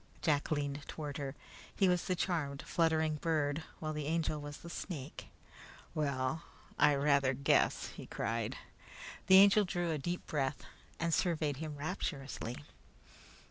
Jack 0.23 0.49
leaned 0.49 0.81
toward 0.87 1.17
her. 1.17 1.35
He 1.75 1.87
was 1.87 2.05
the 2.05 2.15
charmed 2.15 2.63
fluttering 2.63 3.17
bird, 3.17 3.61
while 3.77 3.93
the 3.93 4.07
Angel 4.07 4.41
was 4.41 4.57
the 4.57 4.69
snake. 4.71 5.27
"Well, 5.93 6.41
I 6.79 6.95
rather 6.95 7.35
guess!" 7.35 7.89
he 7.89 8.07
cried. 8.07 8.57
The 9.27 9.37
Angel 9.37 9.63
drew 9.63 9.91
a 9.91 9.99
deep 9.99 10.25
breath 10.25 10.63
and 10.99 11.13
surveyed 11.13 11.57
him 11.57 11.75
rapturously. 11.77 12.57